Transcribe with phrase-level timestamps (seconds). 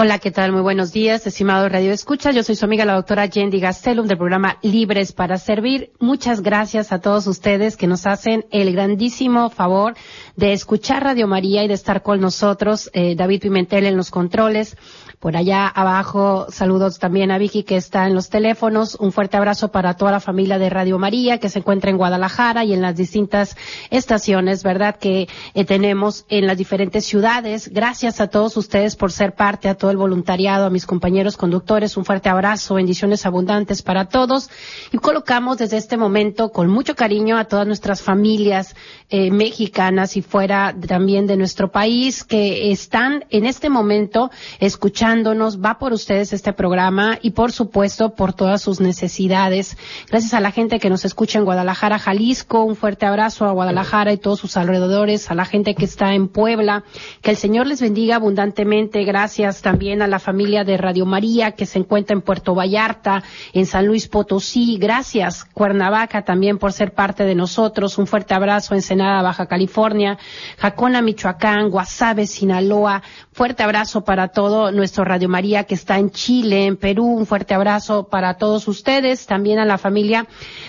[0.00, 0.52] Hola, ¿qué tal?
[0.52, 2.30] Muy buenos días, estimado Radio Escucha.
[2.30, 5.90] Yo soy su amiga la doctora Yendi Gastelum del programa Libres para Servir.
[5.98, 9.96] Muchas gracias a todos ustedes que nos hacen el grandísimo favor
[10.36, 12.90] de escuchar Radio María y de estar con nosotros.
[12.92, 14.76] Eh, David Pimentel en los controles.
[15.20, 18.94] Por allá abajo, saludos también a Vicky que está en los teléfonos.
[19.00, 22.64] Un fuerte abrazo para toda la familia de Radio María que se encuentra en Guadalajara
[22.64, 23.56] y en las distintas
[23.90, 24.94] estaciones, ¿verdad?
[24.94, 27.68] Que eh, tenemos en las diferentes ciudades.
[27.72, 31.96] Gracias a todos ustedes por ser parte, a todo el voluntariado, a mis compañeros conductores.
[31.96, 34.50] Un fuerte abrazo, bendiciones abundantes para todos.
[34.92, 38.76] Y colocamos desde este momento con mucho cariño a todas nuestras familias
[39.10, 44.30] eh, mexicanas y fuera también de nuestro país que están en este momento
[44.60, 49.78] escuchando va por ustedes este programa y por supuesto por todas sus necesidades.
[50.10, 54.12] Gracias a la gente que nos escucha en Guadalajara, Jalisco, un fuerte abrazo a Guadalajara
[54.12, 56.84] y todos sus alrededores, a la gente que está en Puebla,
[57.22, 59.04] que el Señor les bendiga abundantemente.
[59.04, 63.22] Gracias también a la familia de Radio María que se encuentra en Puerto Vallarta,
[63.54, 64.76] en San Luis Potosí.
[64.78, 67.96] Gracias Cuernavaca también por ser parte de nosotros.
[67.96, 70.18] Un fuerte abrazo en Senada, Baja California,
[70.58, 73.02] Jacona, Michoacán, Guasave, Sinaloa.
[73.32, 77.06] Fuerte abrazo para todo nuestro Radio María que está en Chile, en Perú.
[77.06, 80.26] Un fuerte abrazo para todos ustedes, también a la familia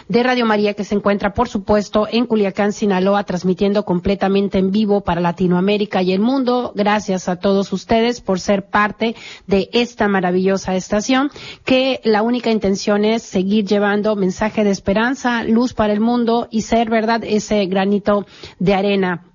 [0.08, 5.02] de Radio María que se encuentra, por supuesto, en Culiacán, Sinaloa, transmitiendo completamente en vivo
[5.02, 6.72] para Latinoamérica y el mundo.
[6.76, 9.16] Gracias a todos ustedes por ser parte
[9.48, 11.32] de esta maravillosa estación,
[11.66, 16.62] que la única intención es seguir llevando mensaje de esperanza, luz para el mundo y
[16.62, 18.26] ser, verdad, ese granito
[18.60, 19.29] de arena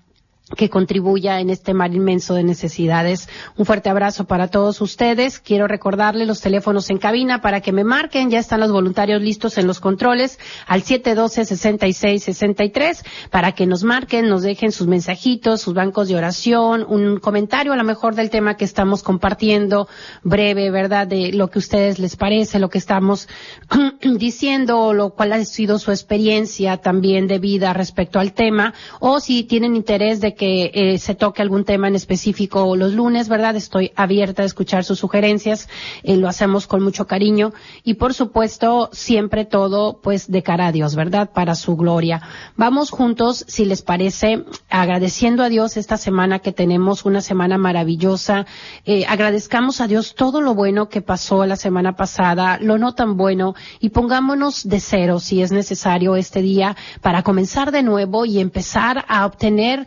[0.57, 3.29] que contribuya en este mar inmenso de necesidades.
[3.57, 5.41] Un fuerte abrazo para todos ustedes.
[5.41, 8.31] Quiero recordarle los teléfonos en cabina para que me marquen.
[8.31, 14.43] Ya están los voluntarios listos en los controles al 712-6663 para que nos marquen, nos
[14.43, 18.65] dejen sus mensajitos, sus bancos de oración, un comentario a lo mejor del tema que
[18.65, 19.89] estamos compartiendo,
[20.23, 21.07] breve, ¿verdad?
[21.07, 23.29] De lo que a ustedes les parece, lo que estamos
[24.03, 29.45] diciendo, lo cual ha sido su experiencia también de vida respecto al tema, o si
[29.45, 33.57] tienen interés de que eh, se toque algún tema en específico los lunes, ¿verdad?
[33.57, 35.69] Estoy abierta a escuchar sus sugerencias,
[36.03, 40.73] eh, lo hacemos con mucho cariño y por supuesto siempre todo pues de cara a
[40.73, 41.31] Dios, ¿verdad?
[41.33, 42.23] Para su gloria.
[42.57, 48.47] Vamos juntos, si les parece, agradeciendo a Dios esta semana que tenemos una semana maravillosa.
[48.85, 53.17] Eh, agradezcamos a Dios todo lo bueno que pasó la semana pasada, lo no tan
[53.17, 58.41] bueno y pongámonos de cero si es necesario este día para comenzar de nuevo y
[58.41, 59.87] empezar a obtener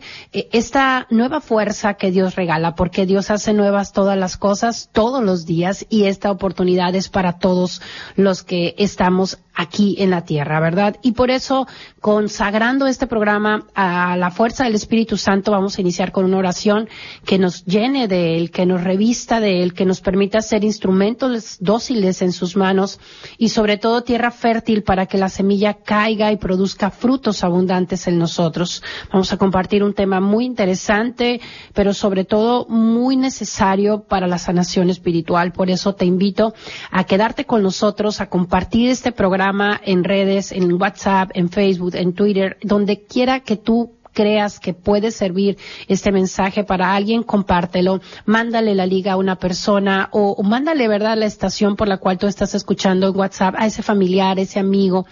[0.52, 5.46] esta nueva fuerza que Dios regala, porque Dios hace nuevas todas las cosas todos los
[5.46, 7.82] días y esta oportunidad es para todos
[8.14, 10.96] los que estamos aquí en la tierra, ¿verdad?
[11.02, 11.66] Y por eso,
[12.00, 16.88] consagrando este programa a la fuerza del Espíritu Santo, vamos a iniciar con una oración
[17.24, 21.56] que nos llene de Él, que nos revista de Él, que nos permita ser instrumentos
[21.58, 23.00] dóciles en sus manos
[23.36, 28.16] y sobre todo tierra fértil para que la semilla caiga y produzca frutos abundantes en
[28.16, 28.84] nosotros.
[29.12, 31.40] Vamos a compartir un tema muy interesante,
[31.74, 35.50] pero sobre todo muy necesario para la sanación espiritual.
[35.50, 36.54] Por eso te invito
[36.92, 39.47] a quedarte con nosotros, a compartir este programa
[39.84, 45.10] en redes, en WhatsApp, en Facebook, en Twitter, donde quiera que tú creas que puede
[45.10, 51.16] servir este mensaje para alguien, compártelo, mándale la liga a una persona o, mándale, ¿verdad?,
[51.16, 55.06] la estación por la cual tú estás escuchando en WhatsApp a ese familiar, ese amigo,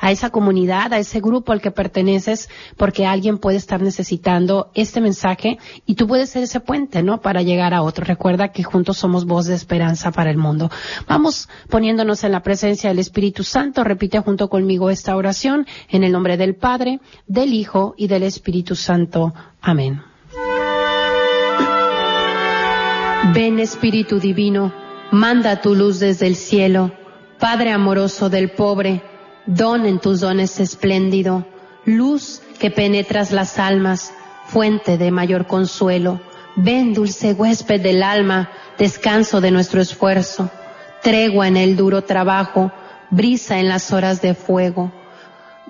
[0.00, 5.00] a esa comunidad, a ese grupo al que perteneces, porque alguien puede estar necesitando este
[5.00, 8.04] mensaje y tú puedes ser ese puente, ¿no?, para llegar a otro.
[8.04, 10.70] Recuerda que juntos somos voz de esperanza para el mundo.
[11.08, 13.84] Vamos poniéndonos en la presencia del Espíritu Santo.
[13.84, 18.41] Repite junto conmigo esta oración en el nombre del Padre, del Hijo y del Espíritu
[18.42, 19.32] Espíritu Santo.
[19.60, 20.02] Amén.
[23.32, 24.74] Ven Espíritu Divino,
[25.12, 26.90] manda tu luz desde el cielo,
[27.38, 29.00] Padre amoroso del pobre,
[29.46, 31.46] don en tus dones espléndido,
[31.84, 34.12] luz que penetras las almas,
[34.46, 36.20] fuente de mayor consuelo.
[36.56, 40.50] Ven, dulce huésped del alma, descanso de nuestro esfuerzo,
[41.00, 42.72] tregua en el duro trabajo,
[43.08, 44.92] brisa en las horas de fuego.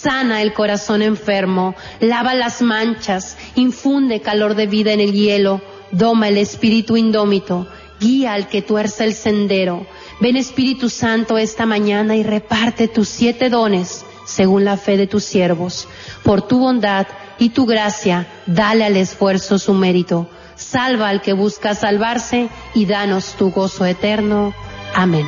[0.00, 5.60] sana el corazón enfermo, lava las manchas, infunde calor de vida en el hielo,
[5.90, 7.66] doma el espíritu indómito,
[8.00, 9.86] guía al que tuerce el sendero.
[10.20, 15.24] Ven Espíritu Santo esta mañana y reparte tus siete dones según la fe de tus
[15.24, 15.88] siervos.
[16.24, 17.06] Por tu bondad
[17.38, 20.28] y tu gracia, dale al esfuerzo su mérito.
[20.56, 24.52] Salva al que busca salvarse y danos tu gozo eterno.
[24.94, 25.24] Amén.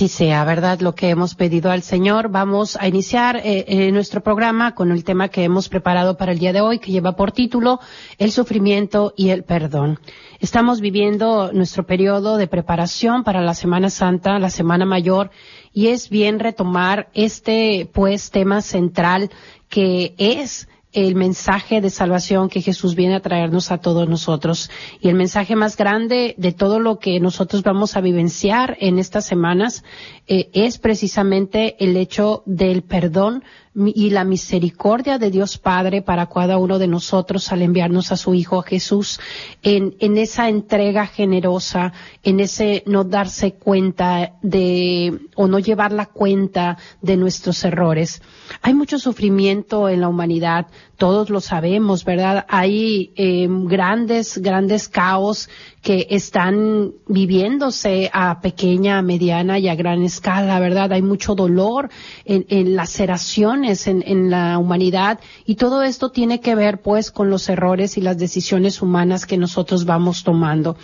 [0.00, 0.80] Así sea, ¿verdad?
[0.80, 2.30] Lo que hemos pedido al Señor.
[2.30, 6.38] Vamos a iniciar eh, eh, nuestro programa con el tema que hemos preparado para el
[6.38, 7.80] día de hoy, que lleva por título
[8.16, 10.00] El sufrimiento y el perdón.
[10.38, 15.32] Estamos viviendo nuestro periodo de preparación para la Semana Santa, la Semana Mayor,
[15.74, 19.28] y es bien retomar este, pues, tema central
[19.68, 24.70] que es el mensaje de salvación que Jesús viene a traernos a todos nosotros.
[25.00, 29.26] Y el mensaje más grande de todo lo que nosotros vamos a vivenciar en estas
[29.26, 29.84] semanas
[30.26, 36.58] eh, es precisamente el hecho del perdón y la misericordia de Dios Padre para cada
[36.58, 39.20] uno de nosotros al enviarnos a su Hijo Jesús
[39.62, 41.92] en, en esa entrega generosa,
[42.24, 48.22] en ese no darse cuenta de o no llevar la cuenta de nuestros errores.
[48.60, 50.66] Hay mucho sufrimiento en la humanidad,
[51.00, 52.44] todos lo sabemos, ¿verdad?
[52.46, 55.48] Hay eh, grandes, grandes caos
[55.80, 60.92] que están viviéndose a pequeña, mediana y a gran escala, ¿verdad?
[60.92, 61.88] Hay mucho dolor
[62.26, 67.30] en, en laceraciones en, en, la humanidad y todo esto tiene que ver pues con
[67.30, 70.76] los errores y las decisiones humanas que nosotros vamos tomando.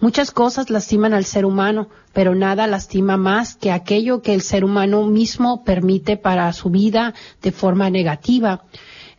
[0.00, 4.66] Muchas cosas lastiman al ser humano, pero nada lastima más que aquello que el ser
[4.66, 8.64] humano mismo permite para su vida de forma negativa.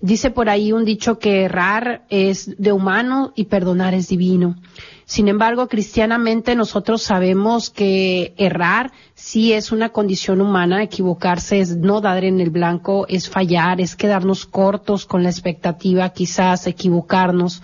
[0.04, 4.58] Dice por ahí un dicho que errar es de humano y perdonar es divino.
[5.06, 12.02] Sin embargo, cristianamente nosotros sabemos que errar sí es una condición humana, equivocarse es no
[12.02, 17.62] dar en el blanco, es fallar, es quedarnos cortos con la expectativa, quizás equivocarnos,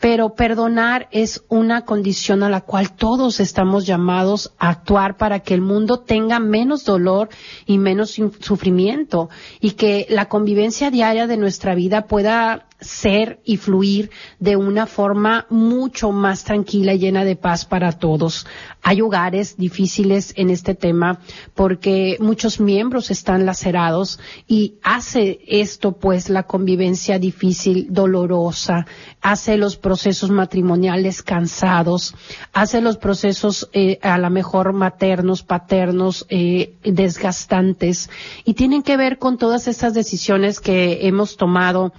[0.00, 5.54] pero perdonar es una condición a la cual todos estamos llamados a actuar para que
[5.54, 7.28] el mundo tenga menos dolor
[7.66, 9.28] y menos sufrimiento
[9.60, 15.46] y que la convivencia diaria de nuestra vida pueda ser y fluir de una forma
[15.50, 18.46] mucho más tranquila y llena de paz para todos.
[18.82, 21.20] Hay hogares difíciles en este tema
[21.54, 28.86] porque muchos miembros están lacerados y hace esto pues la convivencia difícil, dolorosa,
[29.20, 32.14] hace los procesos matrimoniales cansados,
[32.52, 38.10] hace los procesos eh, a lo mejor maternos, paternos, eh, desgastantes
[38.44, 41.92] y tienen que ver con todas esas decisiones que hemos tomado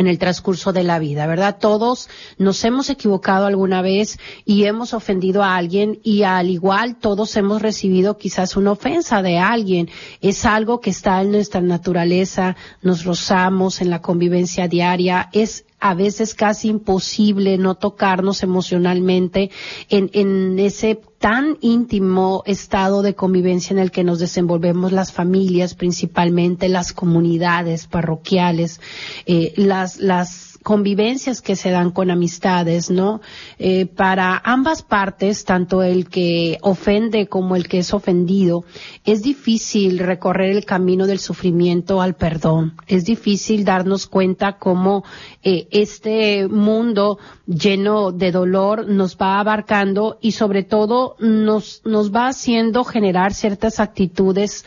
[0.00, 1.58] en el transcurso de la vida, ¿verdad?
[1.60, 7.36] Todos nos hemos equivocado alguna vez y hemos ofendido a alguien y al igual todos
[7.36, 9.90] hemos recibido quizás una ofensa de alguien.
[10.22, 15.94] Es algo que está en nuestra naturaleza, nos rozamos en la convivencia diaria, es a
[15.94, 19.50] veces casi imposible no tocarnos emocionalmente
[19.88, 25.74] en, en ese tan íntimo estado de convivencia en el que nos desenvolvemos las familias,
[25.74, 28.80] principalmente las comunidades parroquiales,
[29.26, 33.20] eh, las, las convivencias que se dan con amistades, ¿no?
[33.58, 38.64] Eh, para ambas partes, tanto el que ofende como el que es ofendido,
[39.04, 42.74] es difícil recorrer el camino del sufrimiento al perdón.
[42.86, 45.04] Es difícil darnos cuenta cómo
[45.42, 52.28] eh, este mundo lleno de dolor nos va abarcando y sobre todo nos, nos va
[52.28, 54.64] haciendo generar ciertas actitudes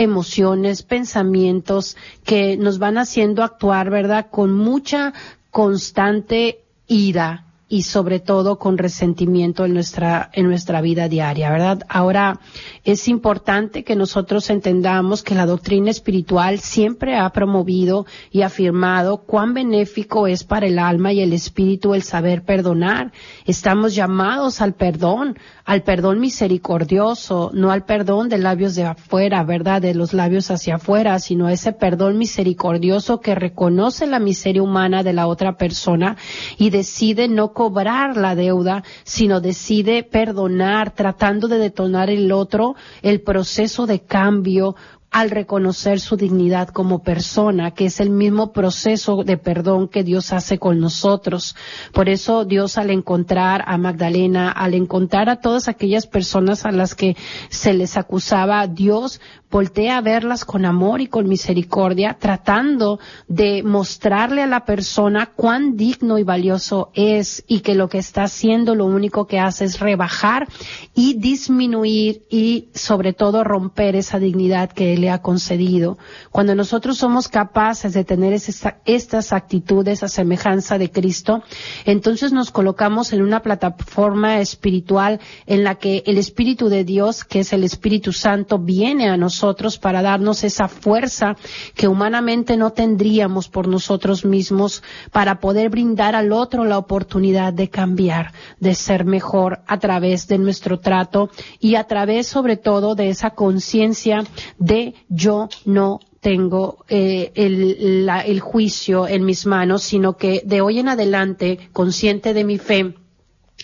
[0.00, 4.28] emociones, pensamientos que nos van haciendo actuar, ¿verdad?
[4.30, 5.12] Con mucha
[5.50, 11.86] constante ira, y sobre todo con resentimiento en nuestra, en nuestra vida diaria, ¿verdad?
[11.88, 12.40] Ahora,
[12.82, 19.54] es importante que nosotros entendamos que la doctrina espiritual siempre ha promovido y afirmado cuán
[19.54, 23.12] benéfico es para el alma y el espíritu el saber perdonar.
[23.46, 29.80] Estamos llamados al perdón, al perdón misericordioso, no al perdón de labios de afuera, ¿verdad?
[29.80, 35.12] De los labios hacia afuera, sino ese perdón misericordioso que reconoce la miseria humana de
[35.12, 36.16] la otra persona
[36.58, 43.20] y decide no cobrar la deuda, sino decide perdonar, tratando de detonar el otro el
[43.20, 44.76] proceso de cambio
[45.10, 50.32] al reconocer su dignidad como persona, que es el mismo proceso de perdón que Dios
[50.32, 51.54] hace con nosotros.
[51.92, 56.94] Por eso Dios al encontrar a Magdalena, al encontrar a todas aquellas personas a las
[56.94, 57.14] que
[57.50, 59.20] se les acusaba, Dios
[59.50, 65.76] voltea a verlas con amor y con misericordia, tratando de mostrarle a la persona cuán
[65.76, 69.80] digno y valioso es y que lo que está haciendo lo único que hace es
[69.80, 70.48] rebajar
[70.94, 75.98] y disminuir y sobre todo romper esa dignidad que Él le ha concedido.
[76.30, 81.42] Cuando nosotros somos capaces de tener estas actitudes a semejanza de Cristo,
[81.84, 87.40] entonces nos colocamos en una plataforma espiritual en la que el Espíritu de Dios, que
[87.40, 89.39] es el Espíritu Santo, viene a nosotros
[89.80, 91.36] para darnos esa fuerza
[91.74, 94.82] que humanamente no tendríamos por nosotros mismos
[95.12, 100.38] para poder brindar al otro la oportunidad de cambiar, de ser mejor a través de
[100.38, 104.24] nuestro trato y a través sobre todo de esa conciencia
[104.58, 110.78] de yo no tengo eh, el, el juicio en mis manos, sino que de hoy
[110.78, 112.94] en adelante, consciente de mi fe,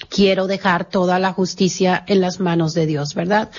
[0.09, 3.51] quiero dejar toda la justicia en las manos de Dios, ¿verdad?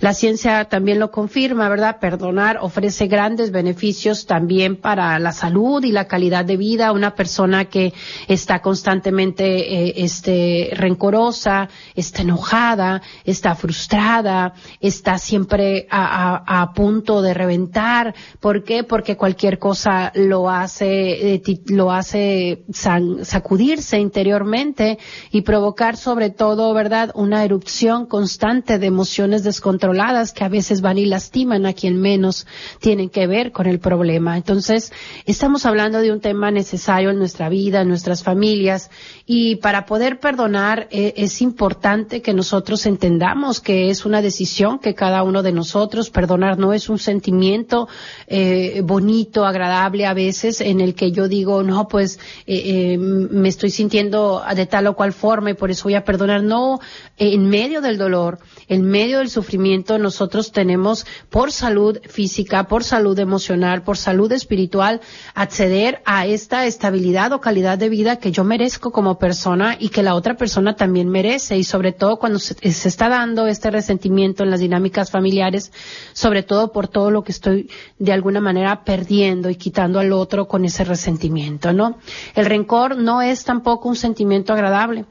[0.00, 1.98] La ciencia también lo confirma, ¿verdad?
[2.00, 6.92] Perdonar ofrece grandes beneficios también para la salud y la calidad de vida.
[6.92, 7.92] Una persona que
[8.28, 18.14] está constantemente eh, este, rencorosa, está enojada, está frustrada, está siempre a, punto de reventar.
[18.40, 18.84] ¿Por qué?
[18.84, 24.98] Porque cualquier cosa lo hace, eh, lo hace sacudirse interiormente
[25.30, 25.42] y
[25.82, 27.10] sobre todo, ¿verdad?
[27.14, 32.46] Una erupción constante de emociones descontroladas que a veces van y lastiman a quien menos
[32.78, 34.36] tienen que ver con el problema.
[34.36, 34.92] Entonces,
[35.26, 38.90] estamos hablando de un tema necesario en nuestra vida, en nuestras familias,
[39.26, 44.94] y para poder perdonar eh, es importante que nosotros entendamos que es una decisión que
[44.94, 47.88] cada uno de nosotros, perdonar no es un sentimiento
[48.28, 53.70] eh, bonito, agradable a veces, en el que yo digo, no, pues eh, me estoy
[53.70, 56.42] sintiendo de tal o cual forma y por eso voy a perdonar.
[56.42, 56.80] No,
[57.16, 58.38] en medio del dolor,
[58.68, 65.00] en medio del sufrimiento, nosotros tenemos por salud física, por salud emocional, por salud espiritual,
[65.34, 70.02] acceder a esta estabilidad o calidad de vida que yo merezco como persona y que
[70.02, 71.56] la otra persona también merece.
[71.56, 75.72] Y sobre todo cuando se, está dando este resentimiento en las dinámicas familiares,
[76.12, 80.48] sobre todo por todo lo que estoy de alguna manera perdiendo y quitando al otro
[80.48, 81.98] con ese resentimiento, ¿no?
[82.34, 85.04] El rencor no es tampoco un sentimiento agradable.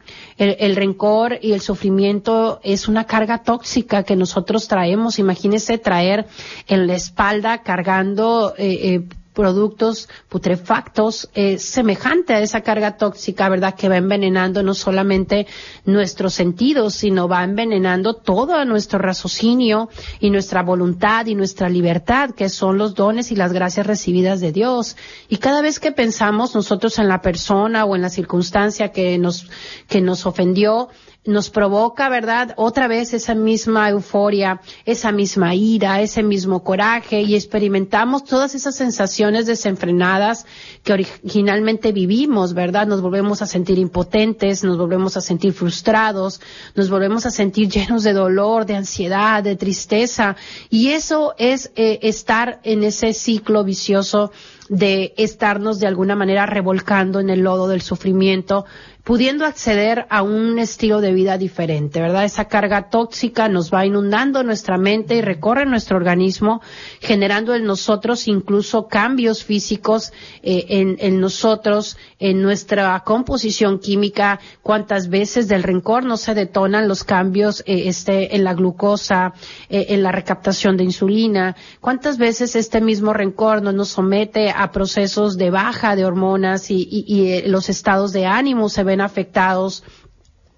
[0.59, 5.19] El, rencor y el sufrimiento es una carga tóxica que nosotros traemos.
[5.19, 6.27] Imagínese traer
[6.67, 13.75] en la espalda cargando eh, eh, productos putrefactos eh, semejante a esa carga tóxica, ¿verdad?
[13.75, 15.47] Que va envenenando no solamente
[15.85, 22.49] nuestros sentidos, sino va envenenando todo nuestro raciocinio y nuestra voluntad y nuestra libertad, que
[22.49, 24.97] son los dones y las gracias recibidas de Dios.
[25.29, 29.47] Y cada vez que pensamos nosotros en la persona o en la circunstancia que nos,
[29.87, 30.89] que nos ofendió,
[31.23, 32.55] nos provoca, ¿verdad?
[32.57, 38.75] Otra vez esa misma euforia, esa misma ira, ese mismo coraje y experimentamos todas esas
[38.75, 40.47] sensaciones desenfrenadas
[40.83, 42.87] que originalmente vivimos, ¿verdad?
[42.87, 46.41] Nos volvemos a sentir impotentes, nos volvemos a sentir frustrados,
[46.73, 50.35] nos volvemos a sentir llenos de dolor, de ansiedad, de tristeza
[50.71, 54.31] y eso es eh, estar en ese ciclo vicioso
[54.71, 58.63] de estarnos de alguna manera revolcando en el lodo del sufrimiento,
[59.03, 62.25] pudiendo acceder a un estilo de vida diferente, ¿verdad?
[62.25, 66.61] Esa carga tóxica nos va inundando nuestra mente y recorre nuestro organismo,
[66.99, 75.47] generando en nosotros incluso cambios físicos eh, en, nosotros, en nuestra composición química, cuántas veces
[75.47, 79.33] del rencor no se detonan los cambios eh, este, en la glucosa,
[79.69, 84.71] eh, en la recaptación de insulina, cuántas veces este mismo rencor no nos somete a
[84.71, 89.83] procesos de baja de hormonas y, y, y los estados de ánimo se ven afectados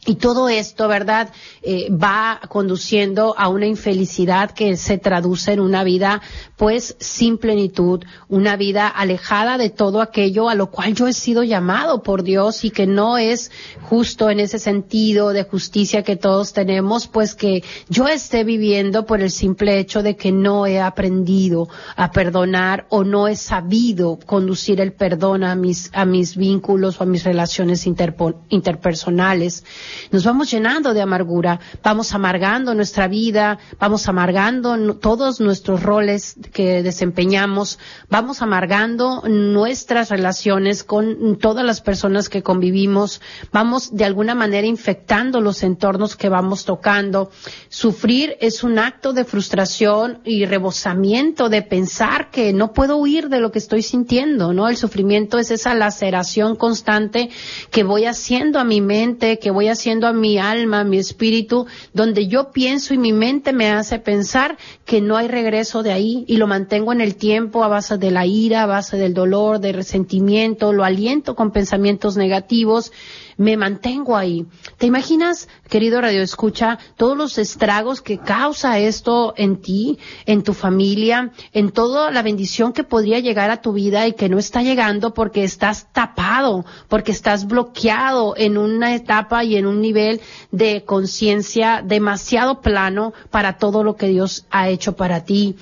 [0.05, 1.29] Y todo esto, ¿verdad?
[1.61, 6.21] Eh, va conduciendo a una infelicidad que se traduce en una vida,
[6.57, 11.43] pues, sin plenitud, una vida alejada de todo aquello a lo cual yo he sido
[11.43, 13.49] llamado por Dios y que no es
[13.81, 19.21] justo en ese sentido de justicia que todos tenemos, pues que yo esté viviendo por
[19.21, 24.81] el simple hecho de que no he aprendido a perdonar o no he sabido conducir
[24.81, 29.63] el perdón a mis, a mis vínculos o a mis relaciones interpersonales
[30.11, 36.83] nos vamos llenando de amargura, vamos amargando nuestra vida, vamos amargando todos nuestros roles que
[36.83, 43.21] desempeñamos, vamos amargando nuestras relaciones con todas las personas que convivimos,
[43.51, 47.31] vamos de alguna manera infectando los entornos que vamos tocando.
[47.69, 53.39] Sufrir es un acto de frustración y rebosamiento de pensar que no puedo huir de
[53.39, 54.69] lo que estoy sintiendo, ¿no?
[54.69, 57.29] El sufrimiento es esa laceración constante
[57.71, 60.97] que voy haciendo a mi mente, que voy haciendo haciendo a mi alma, a mi
[60.97, 65.91] espíritu, donde yo pienso y mi mente me hace pensar que no hay regreso de
[65.91, 69.13] ahí y lo mantengo en el tiempo a base de la ira, a base del
[69.13, 72.93] dolor, del resentimiento, lo aliento con pensamientos negativos
[73.37, 74.45] me mantengo ahí.
[74.77, 80.53] ¿Te imaginas, querido Radio Escucha, todos los estragos que causa esto en ti, en tu
[80.53, 84.61] familia, en toda la bendición que podría llegar a tu vida y que no está
[84.61, 90.21] llegando porque estás tapado, porque estás bloqueado en una etapa y en un nivel
[90.51, 95.55] de conciencia demasiado plano para todo lo que Dios ha hecho para ti?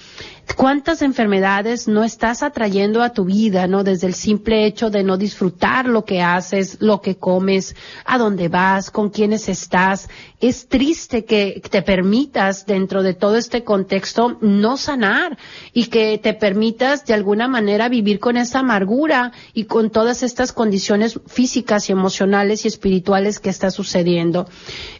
[0.56, 3.84] ¿Cuántas enfermedades no estás atrayendo a tu vida, no?
[3.84, 8.48] Desde el simple hecho de no disfrutar lo que haces, lo que comes, a dónde
[8.48, 10.10] vas, con quiénes estás.
[10.40, 15.38] Es triste que te permitas dentro de todo este contexto no sanar
[15.74, 20.52] y que te permitas de alguna manera vivir con esa amargura y con todas estas
[20.52, 24.48] condiciones físicas y emocionales y espirituales que está sucediendo.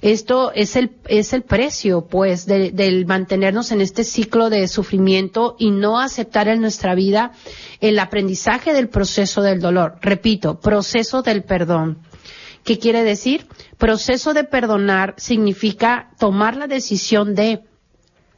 [0.02, 5.72] Esto es el, es el precio, pues, del mantenernos en este ciclo de sufrimiento y
[5.72, 7.32] no aceptar en nuestra vida
[7.80, 9.96] el aprendizaje del proceso del dolor.
[10.02, 12.00] Repito, proceso del perdón.
[12.64, 13.48] ¿Qué quiere decir?
[13.78, 17.64] Proceso de perdonar significa tomar la decisión de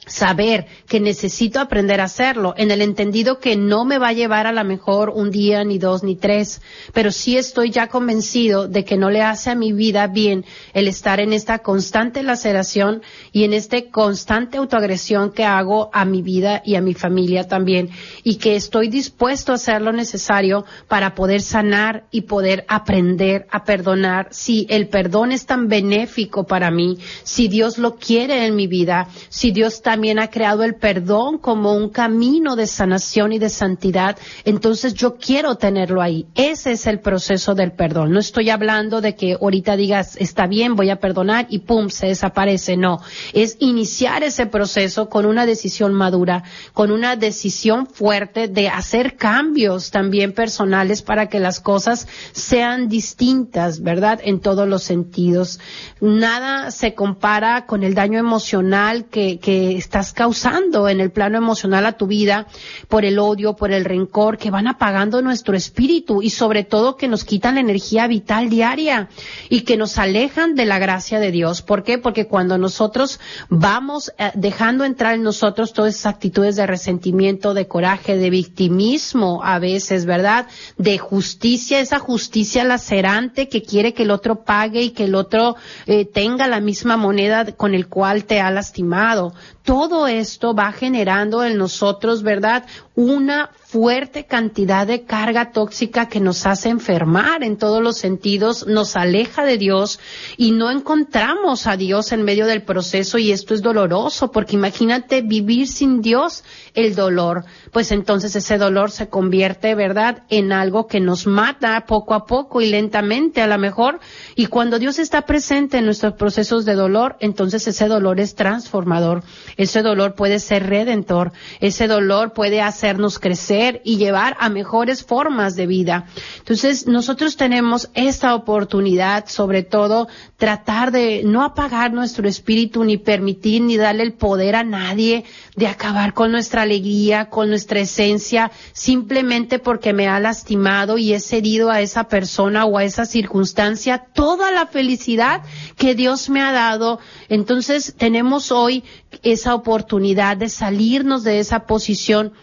[0.06, 4.48] saber que necesito aprender a hacerlo, en el entendido que no me va a llevar
[4.48, 6.62] a la mejor un día, ni dos, ni tres,
[6.94, 10.88] pero sí estoy ya convencido de que no le hace a mi vida bien el
[10.88, 16.62] estar en esta constante laceración y en este constante autoagresión que hago a mi vida
[16.66, 17.90] y a mi familia también,
[18.24, 23.64] y que estoy dispuesto a hacer lo necesario para poder sanar y poder aprender a
[23.64, 24.28] perdonar.
[24.32, 29.08] Si el perdón es tan benéfico para mí, si Dios lo quiere en mi vida,
[29.30, 33.50] si Dios está también ha creado el perdón como un camino de sanación y de
[33.50, 36.26] santidad, entonces yo quiero tenerlo ahí.
[36.34, 38.12] Ese es el proceso del perdón.
[38.12, 42.08] No estoy hablando de que ahorita digas, está bien, voy a perdonar y pum, se
[42.08, 42.76] desaparece.
[42.76, 43.02] No,
[43.34, 49.92] es iniciar ese proceso con una decisión madura, con una decisión fuerte de hacer cambios
[49.92, 54.20] también personales para que las cosas sean distintas, ¿verdad?
[54.24, 55.60] En todos los sentidos.
[56.02, 61.86] Nada se compara con el daño emocional que, que estás causando en el plano emocional
[61.86, 62.48] a tu vida
[62.88, 67.08] por el odio, por el rencor, que van apagando nuestro espíritu y sobre todo que
[67.08, 69.10] nos quitan la energía vital diaria
[69.50, 71.62] y que nos alejan de la gracia de Dios.
[71.62, 71.98] ¿Por qué?
[71.98, 73.20] Porque cuando nosotros
[73.50, 79.42] vamos eh, dejando entrar en nosotros todas esas actitudes de resentimiento, de coraje, de victimismo
[79.44, 80.48] a veces, ¿verdad?
[80.78, 85.56] De justicia, esa justicia lacerante que quiere que el otro pague y que el otro
[85.86, 89.34] eh, tenga la misma moneda con el cual te ha lastimado
[89.74, 92.64] todo esto va generando en nosotros, ¿verdad?
[92.96, 98.96] Una fuerte cantidad de carga tóxica que nos hace enfermar en todos los sentidos, nos
[98.96, 100.00] aleja de Dios
[100.38, 105.24] y no encontramos a Dios en medio del proceso y esto es doloroso porque imagínate
[105.24, 106.44] vivir sin Dios
[106.76, 112.14] el dolor, pues entonces ese dolor se convierte, ¿verdad?, en algo que nos mata poco
[112.14, 114.00] a poco y lentamente a lo mejor.
[114.36, 119.24] Y cuando Dios está presente en nuestros procesos de dolor, entonces ese dolor es transformador,
[119.58, 125.56] ese dolor puede ser redentor, ese dolor puede hacernos crecer y llevar a mejores formas
[125.56, 126.06] de vida.
[126.40, 133.62] Entonces, nosotros tenemos esta oportunidad, sobre todo, tratar de no apagar nuestro espíritu, ni permitir,
[133.62, 135.24] ni darle el poder a nadie
[135.56, 141.22] de acabar con nuestra alegría, con nuestra esencia, simplemente porque me ha lastimado y he
[141.22, 145.42] cedido a esa persona o a esa circunstancia toda la felicidad
[145.78, 147.00] que Dios me ha dado.
[147.30, 148.84] Entonces, tenemos hoy
[149.22, 152.34] esa oportunidad de salirnos de esa posición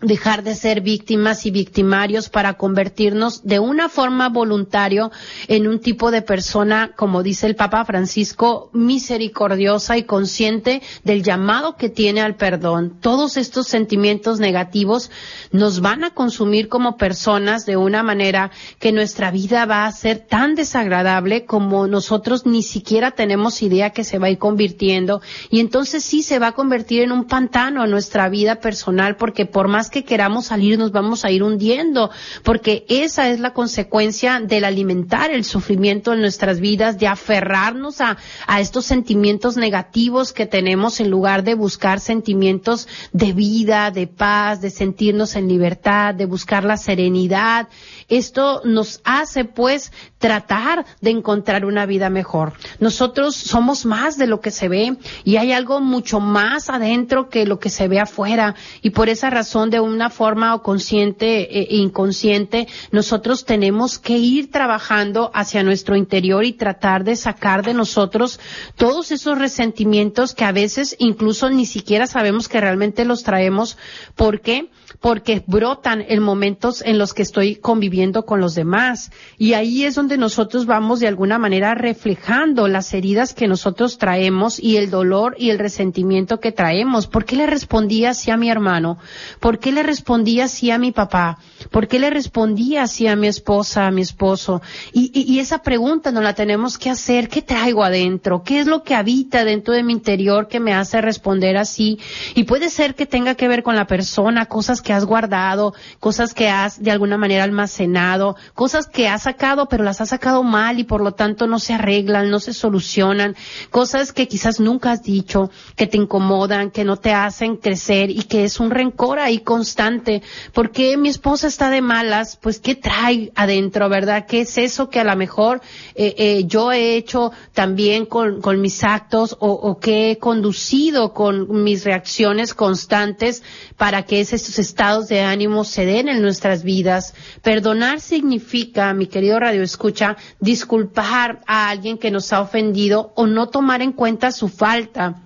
[0.00, 5.10] dejar de ser víctimas y victimarios para convertirnos de una forma voluntario
[5.46, 11.76] en un tipo de persona, como dice el Papa Francisco, misericordiosa y consciente del llamado
[11.76, 12.98] que tiene al perdón.
[13.00, 15.10] Todos estos sentimientos negativos
[15.52, 20.18] nos van a consumir como personas de una manera que nuestra vida va a ser
[20.18, 25.60] tan desagradable como nosotros ni siquiera tenemos idea que se va a ir convirtiendo y
[25.60, 30.04] entonces sí se va a convertir en un pantano nuestra vida personal porque por que
[30.04, 32.10] queramos salir nos vamos a ir hundiendo,
[32.42, 38.16] porque esa es la consecuencia del alimentar el sufrimiento en nuestras vidas, de aferrarnos a,
[38.46, 44.60] a estos sentimientos negativos que tenemos en lugar de buscar sentimientos de vida, de paz,
[44.60, 47.68] de sentirnos en libertad, de buscar la serenidad.
[48.08, 52.52] Esto nos hace pues tratar de encontrar una vida mejor.
[52.78, 57.46] Nosotros somos más de lo que se ve y hay algo mucho más adentro que
[57.46, 61.76] lo que se ve afuera y por esa razón de una forma o consciente e
[61.76, 68.40] inconsciente nosotros tenemos que ir trabajando hacia nuestro interior y tratar de sacar de nosotros
[68.76, 73.76] todos esos resentimientos que a veces incluso ni siquiera sabemos que realmente los traemos.
[74.14, 74.68] ¿Por qué?
[74.98, 79.94] Porque brotan en momentos en los que estoy conviviendo con los demás y ahí es
[79.94, 85.36] donde nosotros vamos de alguna manera reflejando las heridas que nosotros traemos y el dolor
[85.38, 87.06] y el resentimiento que traemos.
[87.06, 88.98] ¿Por qué le respondía así a mi hermano?
[89.38, 91.38] ¿Por qué le respondía así a mi papá?
[91.70, 94.62] ¿Por qué le respondía así a mi esposa, a mi esposo?
[94.92, 97.28] Y, y, y esa pregunta nos la tenemos que hacer.
[97.28, 98.42] ¿Qué traigo adentro?
[98.42, 101.98] ¿Qué es lo que habita dentro de mi interior que me hace responder así?
[102.34, 106.34] Y puede ser que tenga que ver con la persona, cosas que has guardado, cosas
[106.34, 110.78] que has de alguna manera almacenado, cosas que has sacado pero las ha sacado mal
[110.78, 113.36] y por lo tanto no se arreglan, no se solucionan,
[113.70, 118.22] cosas que quizás nunca has dicho, que te incomodan, que no te hacen crecer y
[118.24, 120.22] que es un rencor ahí constante.
[120.52, 122.38] ¿Por qué mi esposa está de malas?
[122.40, 124.26] Pues ¿qué trae adentro, verdad?
[124.26, 125.60] ¿Qué es eso que a lo mejor
[125.94, 131.12] eh, eh, yo he hecho también con, con mis actos o, o que he conducido
[131.12, 133.42] con mis reacciones constantes
[133.80, 137.14] para que esos estados de ánimo se den en nuestras vidas?
[137.40, 143.48] Perdonar significa, mi querido Radio Escucha, disculpar a alguien que nos ha ofendido o no
[143.48, 145.22] tomar en cuenta su falta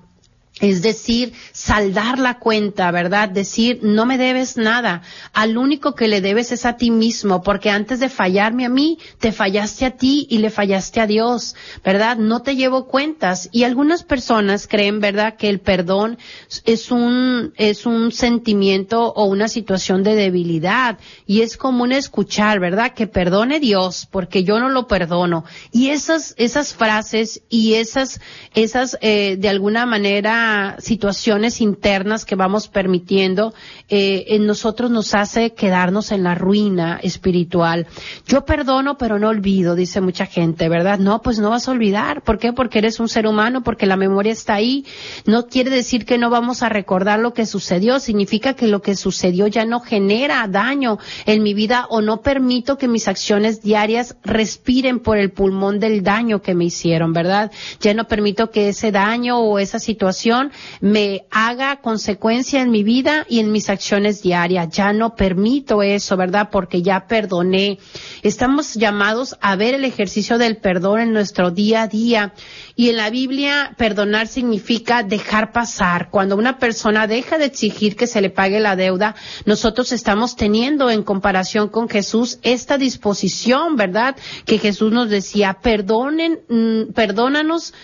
[0.61, 3.29] es decir, saldar la cuenta, ¿verdad?
[3.29, 5.03] Decir, no me debes nada.
[5.33, 8.99] Al único que le debes es a ti mismo, porque antes de fallarme a mí,
[9.19, 12.19] te fallaste a ti y le fallaste a Dios, ¿verdad?
[12.19, 13.49] No te llevo cuentas.
[13.51, 16.19] Y algunas personas creen, ¿verdad?, que el perdón
[16.65, 21.01] es un, es un sentimiento o una situación de debilidad.
[21.27, 25.45] Y es común escuchar, ¿verdad?, que perdone Dios, porque yo no lo perdono.
[25.73, 28.21] Y esas, esas frases y esas,
[28.55, 30.44] esas, eh, de alguna manera,
[30.79, 33.55] situaciones internas que vamos permitiendo,
[33.89, 37.87] eh, en nosotros nos hace quedarnos en la ruina espiritual.
[38.27, 40.99] Yo perdono, pero no olvido, dice mucha gente, ¿verdad?
[40.99, 42.23] No, pues no vas a olvidar.
[42.23, 42.53] ¿Por qué?
[42.53, 44.85] Porque eres un ser humano, porque la memoria está ahí.
[45.27, 48.97] No quiere decir que no vamos a recordar lo que sucedió, significa que lo que
[48.97, 54.17] sucedió ya no genera daño en mi vida o no permito que mis acciones diarias
[54.25, 57.51] respiren por el pulmón del daño que me hicieron, ¿verdad?
[57.81, 60.34] Ya no permito que ese daño o esa situación
[60.81, 64.69] me haga consecuencia en mi vida y en mis acciones diarias.
[64.71, 66.49] Ya no permito eso, ¿verdad?
[66.51, 67.79] Porque ya perdoné.
[68.23, 72.35] Estamos llamados a ver el ejercicio del perdón en nuestro día a día.
[72.77, 76.11] Y en la Biblia, perdonar significa dejar pasar.
[76.11, 80.91] Cuando una persona deja de exigir que se le pague la deuda, nosotros estamos teniendo
[80.91, 84.17] en comparación con Jesús esta disposición, ¿verdad?
[84.45, 87.75] Que Jesús nos decía, perdonen, mm, perdónanos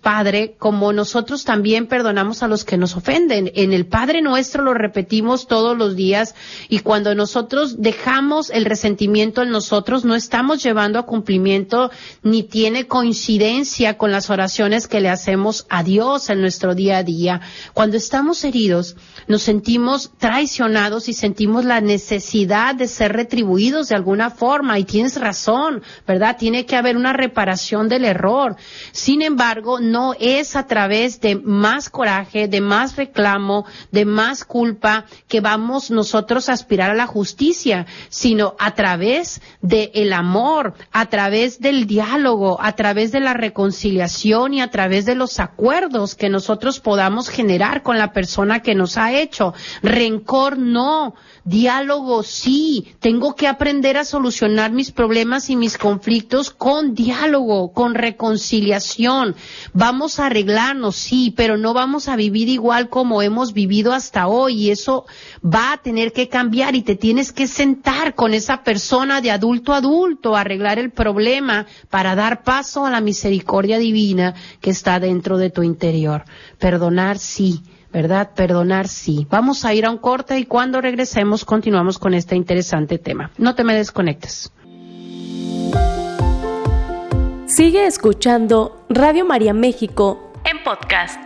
[0.00, 3.52] Padre, como nosotros también perdonamos a los que nos ofenden.
[3.54, 6.34] En el Padre nuestro lo repetimos todos los días
[6.70, 11.90] y cuando nosotros dejamos el resentimiento en nosotros, no estamos llevando a cumplimiento
[12.22, 17.02] ni tiene coincidencia con las oraciones que le hacemos a Dios en nuestro día a
[17.02, 17.42] día.
[17.74, 18.96] Cuando estamos heridos,
[19.28, 25.20] nos sentimos traicionados y sentimos la necesidad de ser retribuidos de alguna forma y tienes
[25.20, 26.36] razón, ¿verdad?
[26.38, 28.56] Tiene que haber una reparación del error.
[28.92, 35.06] Sin embargo, no es a través de más coraje, de más reclamo, de más culpa
[35.28, 41.60] que vamos nosotros a aspirar a la justicia, sino a través del amor, a través
[41.60, 46.80] del diálogo, a través de la reconciliación y a través de los acuerdos que nosotros
[46.80, 49.54] podamos generar con la persona que nos ha hecho.
[49.82, 52.94] Rencor no, diálogo sí.
[53.00, 59.34] Tengo que aprender a solucionar mis problemas y mis conflictos con diálogo, con reconciliación
[59.72, 64.54] Vamos a arreglarnos, sí, pero no vamos a vivir igual como hemos vivido hasta hoy
[64.54, 65.06] y eso
[65.44, 69.72] va a tener que cambiar y te tienes que sentar con esa persona de adulto
[69.72, 75.00] a adulto, a arreglar el problema para dar paso a la misericordia divina que está
[75.00, 76.24] dentro de tu interior.
[76.58, 77.62] Perdonar, sí.
[77.92, 78.30] ¿verdad?
[78.34, 79.24] Perdonar sí.
[79.30, 83.30] Vamos a ir a un corte y cuando regresemos continuamos con este interesante tema.
[83.38, 84.50] No te me desconectes.
[87.54, 91.20] Sigue escuchando Radio María México en podcast.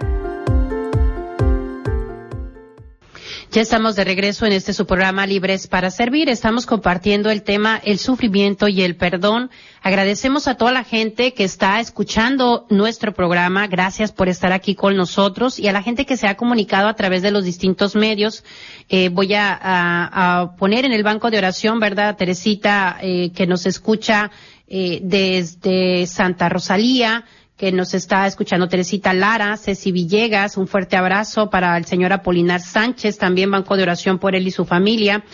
[3.51, 6.29] Ya estamos de regreso en este su programa Libres para Servir.
[6.29, 9.51] Estamos compartiendo el tema el sufrimiento y el perdón.
[9.81, 13.67] Agradecemos a toda la gente que está escuchando nuestro programa.
[13.67, 16.95] Gracias por estar aquí con nosotros y a la gente que se ha comunicado a
[16.95, 18.45] través de los distintos medios.
[18.91, 22.17] Eh, voy a, poner en el banco de oración, ¿verdad?
[22.17, 24.31] Teresita, eh, que nos escucha
[24.69, 27.25] eh, desde Santa Rosalía
[27.59, 32.61] que nos está escuchando Teresita Lara, Ceci Villegas, un fuerte abrazo para el señor Apolinar
[32.61, 35.25] Sánchez, también banco de oración por él y su familia.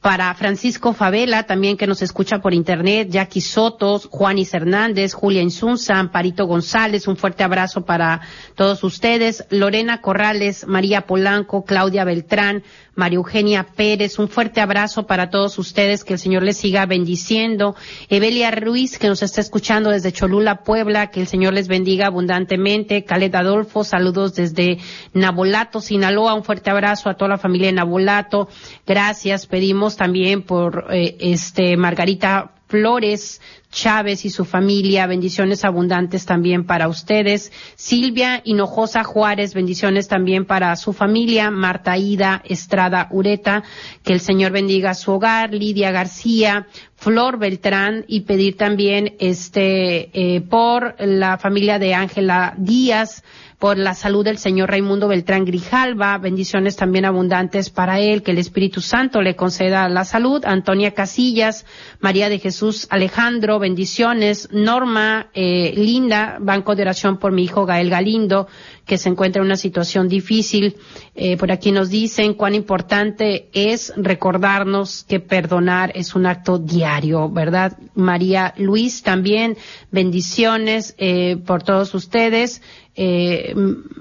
[0.00, 5.98] Para Francisco Favela, también que nos escucha por internet, Jackie Sotos, Juanis Hernández, Julia Insunza,
[5.98, 8.20] Amparito González, un fuerte abrazo para
[8.54, 9.44] todos ustedes.
[9.50, 12.62] Lorena Corrales, María Polanco, Claudia Beltrán,
[12.94, 17.76] María Eugenia Pérez, un fuerte abrazo para todos ustedes, que el Señor les siga bendiciendo.
[18.08, 23.04] Evelia Ruiz, que nos está escuchando desde Cholula, Puebla, que el Señor les bendiga abundantemente.
[23.04, 24.78] Calet Adolfo, saludos desde
[25.12, 28.48] Nabolato, Sinaloa, un fuerte abrazo a toda la familia de Nabolato.
[28.86, 36.64] Gracias, pedimos también por eh, este Margarita Flores Chávez y su familia, bendiciones abundantes también
[36.64, 37.52] para ustedes.
[37.74, 41.50] Silvia Hinojosa Juárez, bendiciones también para su familia.
[41.50, 43.62] Marta Ida Estrada Ureta,
[44.02, 45.52] que el Señor bendiga su hogar.
[45.52, 53.22] Lidia García, Flor Beltrán y pedir también este eh, por la familia de Ángela Díaz
[53.58, 58.38] por la salud del señor Raimundo Beltrán Grijalva, bendiciones también abundantes para él, que el
[58.38, 61.64] Espíritu Santo le conceda la salud, Antonia Casillas,
[62.00, 67.88] María de Jesús Alejandro, bendiciones, Norma, eh, Linda, Banco de Oración por mi hijo Gael
[67.88, 68.46] Galindo,
[68.84, 70.76] que se encuentra en una situación difícil.
[71.14, 77.30] Eh, por aquí nos dicen cuán importante es recordarnos que perdonar es un acto diario,
[77.30, 77.78] ¿verdad?
[77.94, 79.56] María Luis también,
[79.90, 82.60] bendiciones eh, por todos ustedes
[82.96, 83.54] eh,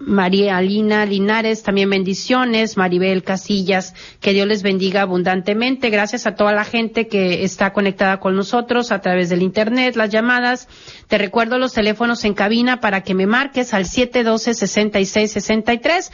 [0.05, 5.89] María Alina Linares, también bendiciones, Maribel Casillas, que Dios les bendiga abundantemente.
[5.89, 10.11] Gracias a toda la gente que está conectada con nosotros a través del Internet, las
[10.11, 10.67] llamadas.
[11.07, 16.11] Te recuerdo los teléfonos en cabina para que me marques al 712-6663.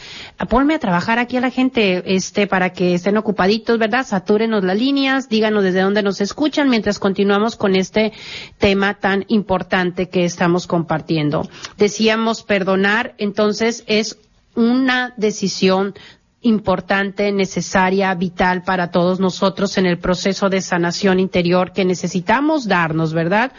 [0.50, 4.08] Ponme a trabajar aquí a la gente, este, para que estén ocupaditos, ¿verdad?
[4.08, 8.13] Satúrenos las líneas, díganos desde dónde nos escuchan mientras continuamos con este
[8.58, 11.48] tema tan importante que estamos compartiendo.
[11.78, 12.70] Decíamos, perdón,
[13.17, 14.17] entonces es
[14.55, 15.93] una decisión
[16.41, 23.13] importante, necesaria, vital para todos nosotros en el proceso de sanación interior que necesitamos darnos,
[23.13, 23.51] ¿verdad?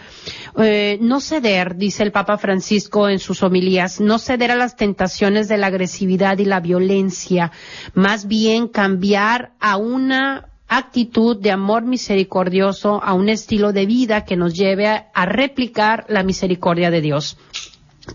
[0.58, 5.48] Eh, no ceder, dice el Papa Francisco en sus homilías, no ceder a las tentaciones
[5.48, 7.52] de la agresividad y la violencia,
[7.94, 14.36] más bien cambiar a una actitud de amor misericordioso, a un estilo de vida que
[14.36, 17.36] nos lleve a replicar la misericordia de Dios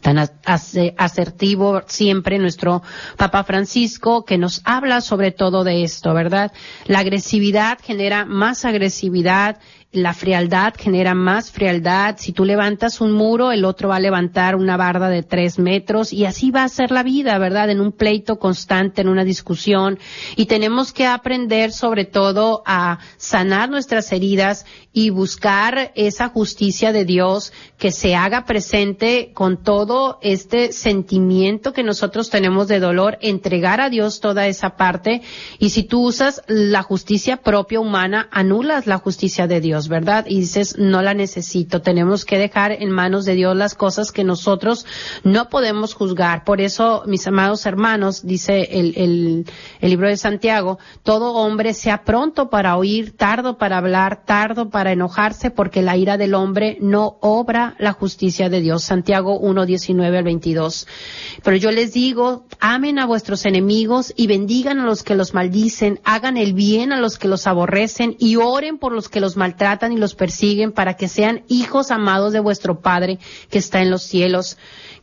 [0.02, 2.82] tan asertivo siempre nuestro
[3.16, 6.52] Papa Francisco, que nos habla sobre todo de esto, ¿verdad?
[6.86, 9.60] La agresividad genera más agresividad,
[9.94, 12.16] la frialdad genera más frialdad.
[12.20, 16.12] Si tú levantas un muro, el otro va a levantar una barda de tres metros
[16.12, 17.70] y así va a ser la vida, ¿verdad?
[17.70, 19.98] En un pleito constante, en una discusión.
[20.36, 24.66] Y tenemos que aprender sobre todo a sanar nuestras heridas
[24.98, 31.84] y buscar esa justicia de Dios que se haga presente con todo este sentimiento que
[31.84, 35.22] nosotros tenemos de dolor, entregar a Dios toda esa parte.
[35.60, 39.88] Y si tú usas la justicia propia humana, anulas la justicia de Dios.
[39.88, 40.26] ¿verdad?
[40.28, 41.82] Y dices, no la necesito.
[41.82, 44.86] Tenemos que dejar en manos de Dios las cosas que nosotros
[45.24, 46.44] no podemos juzgar.
[46.44, 49.46] Por eso, mis amados hermanos, dice el, el,
[49.80, 54.87] el libro de Santiago, todo hombre sea pronto para oír, tardo para hablar, tardo para
[54.92, 58.84] enojarse, porque la ira del hombre no obra la justicia de Dios.
[58.84, 60.88] Santiago 1, 19 al 22.
[61.44, 66.00] Pero yo les digo, amen a vuestros enemigos y bendigan a los que los maldicen,
[66.04, 69.92] hagan el bien a los que los aborrecen y oren por los que los maltratan
[69.92, 73.20] y los persiguen para que sean hijos amados de vuestro Padre
[73.50, 74.58] que está en los cielos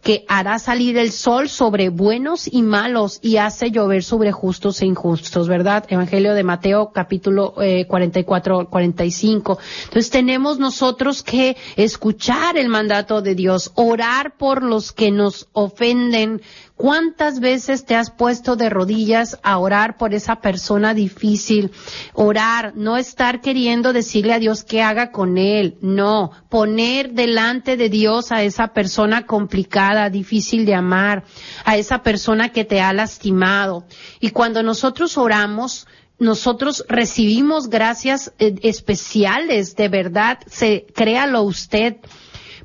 [0.05, 4.87] que hará salir el sol sobre buenos y malos y hace llover sobre justos e
[4.87, 5.87] injustos, ¿verdad?
[5.89, 9.59] Evangelio de Mateo capítulo eh, 44, 45.
[9.85, 16.43] Entonces tenemos nosotros que escuchar el mandato de Dios, orar por los que nos ofenden,
[16.77, 21.71] ¿Cuántas veces te has puesto de rodillas a orar por esa persona difícil?
[22.15, 27.89] Orar, no estar queriendo decirle a Dios qué haga con él, no, poner delante de
[27.89, 31.23] Dios a esa persona complicada, difícil de amar,
[31.65, 33.87] a esa persona que te ha lastimado.
[34.19, 35.87] Y cuando nosotros oramos,
[36.19, 41.99] nosotros recibimos gracias eh, especiales, de verdad, se, créalo usted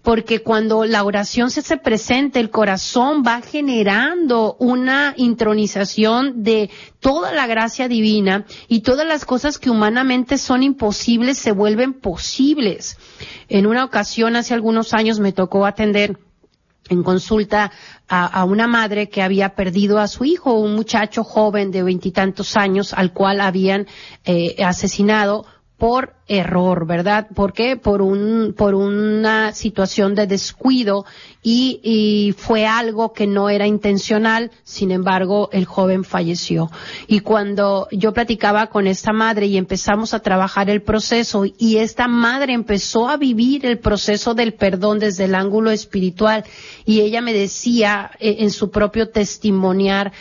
[0.01, 7.31] porque cuando la oración se, se presenta, el corazón va generando una intronización de toda
[7.31, 12.97] la gracia divina y todas las cosas que humanamente son imposibles se vuelven posibles.
[13.47, 16.17] En una ocasión, hace algunos años, me tocó atender
[16.89, 17.71] en consulta
[18.07, 22.93] a, una madre que había perdido a su hijo, un muchacho joven de veintitantos años
[22.93, 23.85] al cual habían
[24.25, 25.45] eh, asesinado
[25.79, 27.27] por error, ¿verdad?
[27.33, 27.77] ¿Por qué?
[27.77, 31.05] Por un, por una situación de descuido
[31.41, 36.69] y, y, fue algo que no era intencional, sin embargo, el joven falleció.
[37.07, 42.09] Y cuando yo platicaba con esta madre y empezamos a trabajar el proceso y esta
[42.09, 46.43] madre empezó a vivir el proceso del perdón desde el ángulo espiritual
[46.85, 50.11] y ella me decía eh, en su propio testimoniar,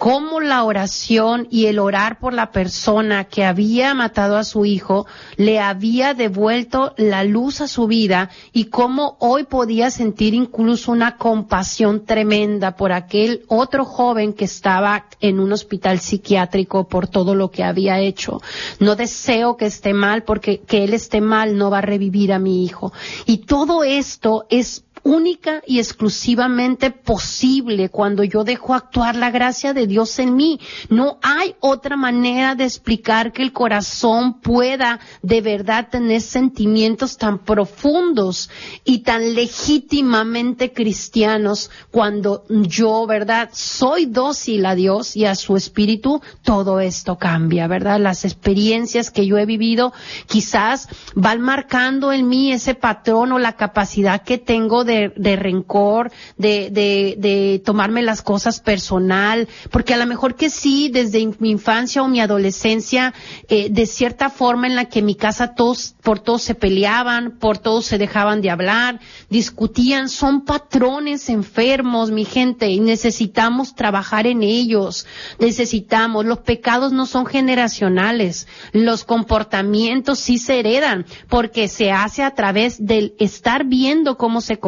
[0.00, 5.06] cómo la oración y el orar por la persona que había matado a su hijo
[5.36, 11.18] le había devuelto la luz a su vida y cómo hoy podía sentir incluso una
[11.18, 17.50] compasión tremenda por aquel otro joven que estaba en un hospital psiquiátrico por todo lo
[17.50, 18.40] que había hecho.
[18.78, 22.38] No deseo que esté mal porque que él esté mal no va a revivir a
[22.38, 22.90] mi hijo.
[23.26, 29.86] Y todo esto es única y exclusivamente posible cuando yo dejo actuar la gracia de
[29.86, 30.60] Dios en mí.
[30.88, 37.38] No hay otra manera de explicar que el corazón pueda de verdad tener sentimientos tan
[37.38, 38.50] profundos
[38.84, 43.50] y tan legítimamente cristianos cuando yo, ¿verdad?
[43.52, 48.00] Soy dócil a Dios y a su espíritu, todo esto cambia, ¿verdad?
[48.00, 49.92] Las experiencias que yo he vivido
[50.26, 56.10] quizás van marcando en mí ese patrón o la capacidad que tengo de de, rencor,
[56.36, 61.50] de, de, de tomarme las cosas personal, porque a lo mejor que sí, desde mi
[61.50, 63.14] infancia o mi adolescencia,
[63.48, 67.58] eh, de cierta forma en la que mi casa todos, por todos se peleaban, por
[67.58, 74.42] todos se dejaban de hablar, discutían, son patrones enfermos, mi gente, y necesitamos trabajar en
[74.42, 75.06] ellos,
[75.38, 82.34] necesitamos, los pecados no son generacionales, los comportamientos sí se heredan, porque se hace a
[82.34, 84.58] través del estar viendo cómo se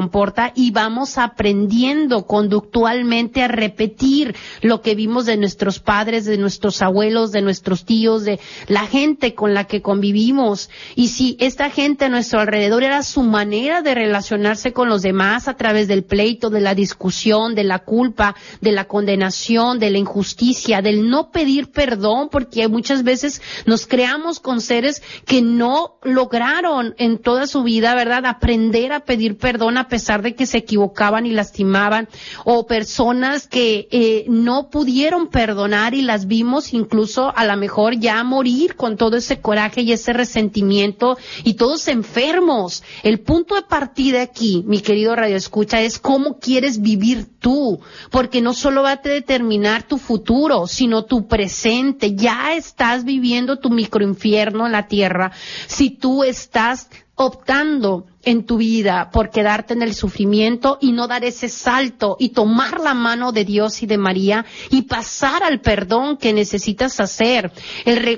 [0.54, 7.32] y vamos aprendiendo conductualmente a repetir lo que vimos de nuestros padres, de nuestros abuelos,
[7.32, 10.68] de nuestros tíos, de la gente con la que convivimos.
[10.96, 15.48] Y si esta gente a nuestro alrededor era su manera de relacionarse con los demás
[15.48, 19.98] a través del pleito, de la discusión, de la culpa, de la condenación, de la
[19.98, 26.94] injusticia, del no pedir perdón, porque muchas veces nos creamos con seres que no lograron
[26.98, 28.26] en toda su vida, ¿verdad?
[28.26, 32.08] Aprender a pedir perdón a pesar pesar de que se equivocaban y lastimaban,
[32.44, 38.24] o personas que eh, no pudieron perdonar y las vimos incluso a lo mejor ya
[38.24, 42.82] morir con todo ese coraje y ese resentimiento y todos enfermos.
[43.04, 47.78] El punto de partida aquí, mi querido Radio Escucha, es cómo quieres vivir tú,
[48.10, 52.16] porque no solo va a determinar tu futuro, sino tu presente.
[52.16, 55.30] Ya estás viviendo tu microinfierno en la tierra
[55.68, 61.24] si tú estás optando en tu vida por quedarte en el sufrimiento y no dar
[61.24, 66.16] ese salto y tomar la mano de Dios y de María y pasar al perdón
[66.16, 67.52] que necesitas hacer.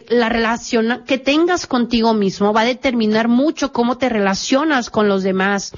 [0.08, 5.22] la relación que tengas contigo mismo va a determinar mucho cómo te relacionas con los
[5.22, 5.72] demás.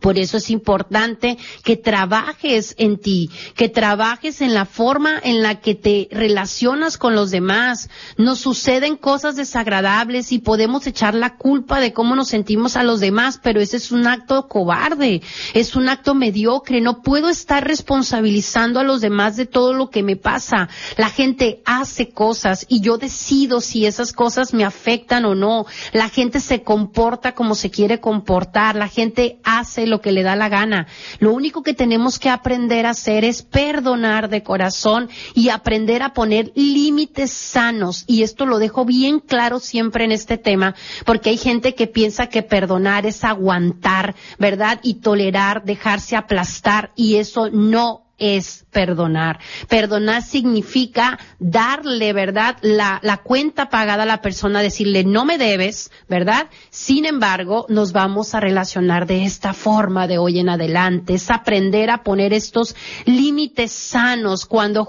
[0.00, 5.60] Por eso es importante que trabajes en ti, que trabajes en la forma en la
[5.60, 7.88] que te relacionas con los demás.
[8.18, 13.00] Nos suceden cosas desagradables y podemos echar la culpa de cómo nos sentimos a los
[13.00, 15.22] demás, pero ese es un acto cobarde,
[15.54, 16.82] es un acto mediocre.
[16.82, 20.68] No puedo estar responsabilizando a los demás de todo lo que me pasa.
[20.98, 25.64] La gente hace cosas y yo decido si esas cosas me afectan o no.
[25.92, 28.76] La gente se comporta como se quiere comportar.
[28.76, 30.86] La gente hace lo que le da la gana.
[31.18, 36.12] Lo único que tenemos que aprender a hacer es perdonar de corazón y aprender a
[36.12, 38.04] poner límites sanos.
[38.06, 42.28] Y esto lo dejo bien claro siempre en este tema, porque hay gente que piensa
[42.28, 44.80] que perdonar es aguantar, ¿verdad?
[44.82, 49.38] Y tolerar, dejarse aplastar, y eso no es perdonar.
[49.68, 52.56] Perdonar significa darle, ¿verdad?
[52.62, 56.48] La, la cuenta pagada a la persona, decirle, no me debes, ¿verdad?
[56.70, 61.14] Sin embargo, nos vamos a relacionar de esta forma de hoy en adelante.
[61.14, 62.74] Es aprender a poner estos
[63.04, 64.46] límites sanos.
[64.46, 64.88] Cuando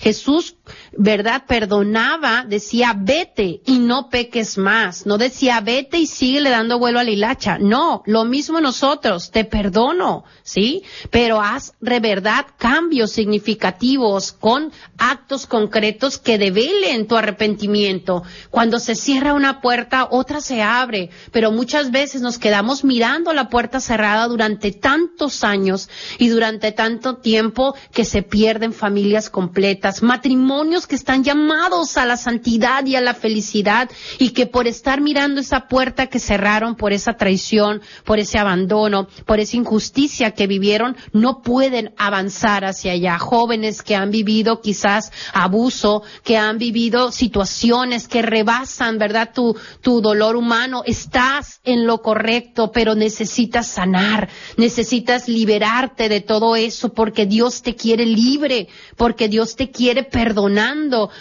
[0.00, 0.56] Jesús,
[0.96, 1.44] ¿verdad?
[1.46, 5.06] Perdonaba, decía, vete y no peques más.
[5.06, 7.58] No decía, vete y sigue dando vuelo a la hilacha.
[7.58, 10.82] No, lo mismo nosotros, te perdono, ¿sí?
[11.10, 18.22] Pero haz de verdad cambios significativos con actos concretos que develen tu arrepentimiento.
[18.50, 23.48] Cuando se cierra una puerta, otra se abre, pero muchas veces nos quedamos mirando la
[23.48, 25.88] puerta cerrada durante tantos años
[26.18, 30.53] y durante tanto tiempo que se pierden familias completas, matrimonios
[30.86, 35.40] que están llamados a la santidad y a la felicidad y que por estar mirando
[35.40, 40.96] esa puerta que cerraron por esa traición, por ese abandono, por esa injusticia que vivieron,
[41.12, 48.06] no pueden avanzar hacia allá, jóvenes que han vivido quizás abuso, que han vivido situaciones
[48.06, 49.30] que rebasan, ¿verdad?
[49.34, 50.82] Tu, tu dolor humano.
[50.86, 57.74] Estás en lo correcto, pero necesitas sanar, necesitas liberarte de todo eso porque Dios te
[57.74, 60.04] quiere libre, porque Dios te quiere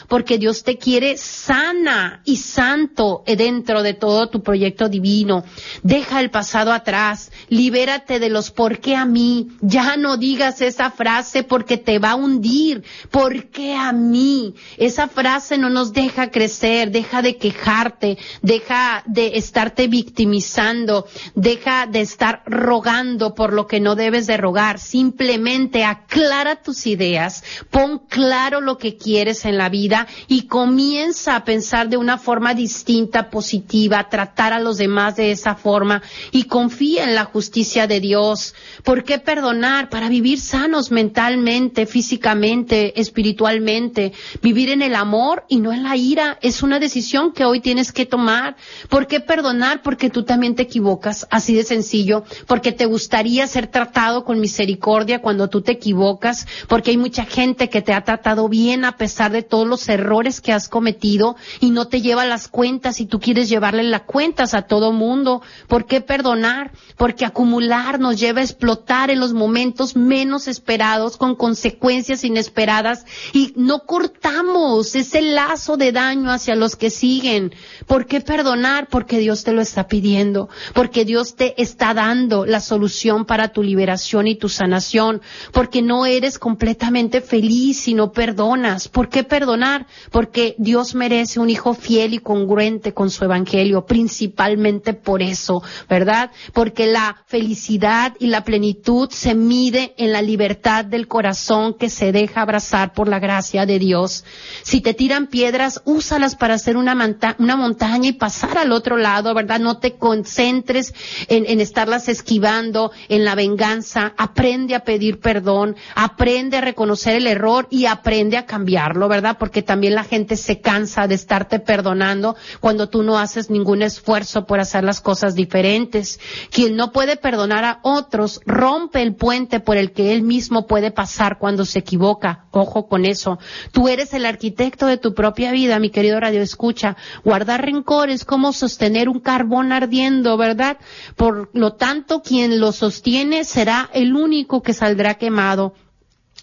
[0.07, 5.43] porque Dios te quiere sana y santo dentro de todo tu proyecto divino.
[5.81, 10.91] Deja el pasado atrás, libérate de los por qué a mí, ya no digas esa
[10.91, 12.83] frase porque te va a hundir.
[13.11, 14.55] ¿Por qué a mí?
[14.77, 22.01] Esa frase no nos deja crecer, deja de quejarte, deja de estarte victimizando, deja de
[22.01, 24.79] estar rogando por lo que no debes de rogar.
[24.79, 31.45] Simplemente aclara tus ideas, pon claro lo que quieres en la vida y comienza a
[31.45, 36.01] pensar de una forma distinta, positiva, tratar a los demás de esa forma
[36.31, 38.55] y confía en la justicia de Dios.
[38.83, 39.89] ¿Por qué perdonar?
[39.89, 44.13] Para vivir sanos mentalmente mentalmente, físicamente, espiritualmente.
[44.41, 47.91] Vivir en el amor y no en la ira es una decisión que hoy tienes
[47.91, 48.55] que tomar.
[48.89, 49.81] ¿Por qué perdonar?
[49.83, 52.23] Porque tú también te equivocas, así de sencillo.
[52.47, 56.47] Porque te gustaría ser tratado con misericordia cuando tú te equivocas.
[56.67, 60.39] Porque hay mucha gente que te ha tratado bien a pesar de todos los errores
[60.39, 64.53] que has cometido y no te lleva las cuentas y tú quieres llevarle las cuentas
[64.53, 65.41] a todo mundo.
[65.67, 66.71] ¿Por qué perdonar?
[66.95, 73.51] Porque acumular nos lleva a explotar en los momentos menos esperados con consecuencias inesperadas y
[73.57, 77.53] no cortamos ese lazo de daño hacia los que siguen.
[77.85, 78.87] ¿Por qué perdonar?
[78.87, 83.63] Porque Dios te lo está pidiendo, porque Dios te está dando la solución para tu
[83.63, 88.87] liberación y tu sanación, porque no eres completamente feliz si no perdonas.
[88.93, 89.87] ¿Por qué perdonar?
[90.11, 96.29] Porque Dios merece un hijo fiel y congruente con su evangelio, principalmente por eso, ¿verdad?
[96.53, 102.11] Porque la felicidad y la plenitud se mide en la libertad del corazón que se
[102.11, 104.25] deja abrazar por la gracia de Dios.
[104.61, 109.59] Si te tiran piedras, úsalas para hacer una, montaña y pasar al otro lado, ¿verdad?
[109.59, 110.93] No te concentres
[111.29, 114.13] en, estarlas esquivando, en la venganza.
[114.17, 118.45] Aprende a pedir perdón, aprende a reconocer el error y aprende a
[118.91, 119.37] ¿verdad?
[119.39, 124.45] Porque también la gente se cansa de estarte perdonando cuando tú no haces ningún esfuerzo
[124.45, 126.19] por hacer las cosas diferentes.
[126.49, 130.91] Quien no puede perdonar a otros rompe el puente por el que él mismo puede
[130.91, 132.45] pasar cuando se equivoca.
[132.51, 133.39] Ojo con eso.
[133.71, 136.97] Tú eres el arquitecto de tu propia vida, mi querido Radio Escucha.
[137.23, 140.77] Guardar rencor es como sostener un carbón ardiendo, ¿verdad?
[141.15, 145.73] Por lo tanto, quien lo sostiene será el único que saldrá quemado.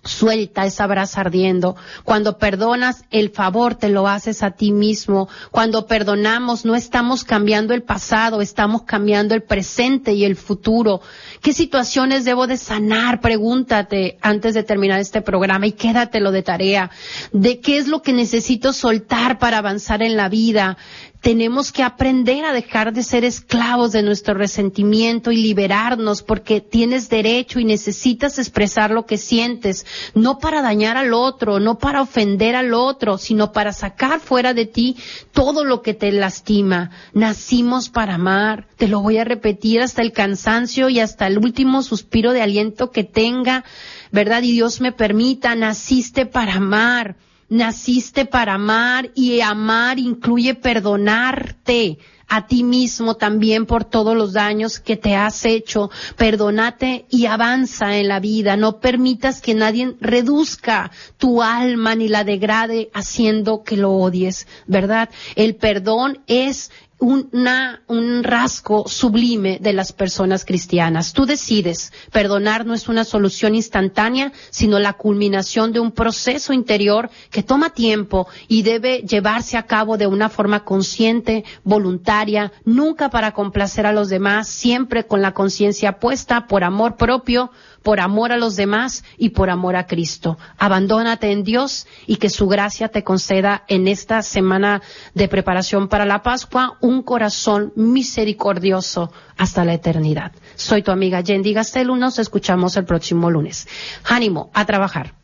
[0.02, 1.76] Suelta esa brasa ardiendo.
[2.04, 5.28] Cuando perdonas, el favor te lo haces a ti mismo.
[5.50, 11.02] Cuando perdonamos, no estamos cambiando el pasado, estamos cambiando el presente y el futuro.
[11.42, 13.20] ¿Qué situaciones debo de sanar?
[13.20, 16.90] Pregúntate antes de terminar este programa y quédatelo de tarea.
[17.32, 20.78] ¿De qué es lo que necesito soltar para avanzar en la vida?
[21.20, 27.08] Tenemos que aprender a dejar de ser esclavos de nuestro resentimiento y liberarnos porque tienes
[27.10, 32.56] derecho y necesitas expresar lo que sientes, no para dañar al otro, no para ofender
[32.56, 34.96] al otro, sino para sacar fuera de ti
[35.32, 36.90] todo lo que te lastima.
[37.12, 41.82] Nacimos para amar, te lo voy a repetir hasta el cansancio y hasta el último
[41.82, 43.64] suspiro de aliento que tenga,
[44.10, 44.42] ¿verdad?
[44.42, 47.16] Y Dios me permita, naciste para amar
[47.50, 51.98] naciste para amar y amar incluye perdonarte
[52.30, 55.90] a ti mismo también por todos los daños que te has hecho.
[56.16, 58.56] Perdónate y avanza en la vida.
[58.56, 65.10] No permitas que nadie reduzca tu alma ni la degrade haciendo que lo odies, ¿verdad?
[65.34, 66.70] El perdón es
[67.00, 71.12] una, un rasgo sublime de las personas cristianas.
[71.12, 77.10] Tú decides, perdonar no es una solución instantánea, sino la culminación de un proceso interior
[77.30, 83.32] que toma tiempo y debe llevarse a cabo de una forma consciente, voluntaria, nunca para
[83.32, 87.50] complacer a los demás, siempre con la conciencia puesta por amor propio,
[87.82, 90.38] por amor a los demás y por amor a Cristo.
[90.58, 94.82] Abandónate en Dios y que su gracia te conceda en esta semana
[95.14, 100.32] de preparación para la Pascua un corazón misericordioso hasta la eternidad.
[100.56, 103.66] Soy tu amiga Yendi Gastelu, nos escuchamos el próximo lunes.
[104.04, 105.14] Ánimo, a trabajar.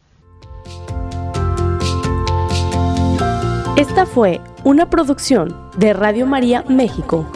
[3.77, 7.31] Esta fue una producción de Radio María México.